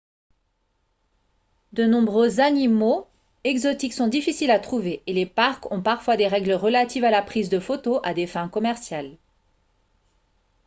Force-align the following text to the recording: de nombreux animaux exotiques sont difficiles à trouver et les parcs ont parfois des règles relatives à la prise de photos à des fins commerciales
de 1.73 1.85
nombreux 1.85 2.39
animaux 2.39 3.05
exotiques 3.43 3.93
sont 3.93 4.07
difficiles 4.07 4.49
à 4.49 4.57
trouver 4.57 5.03
et 5.05 5.13
les 5.13 5.27
parcs 5.27 5.71
ont 5.71 5.83
parfois 5.83 6.17
des 6.17 6.27
règles 6.27 6.53
relatives 6.53 7.03
à 7.03 7.11
la 7.11 7.21
prise 7.21 7.49
de 7.49 7.59
photos 7.59 7.99
à 8.01 8.15
des 8.15 8.25
fins 8.25 8.49
commerciales 8.49 9.15